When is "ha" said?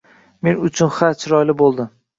0.97-1.13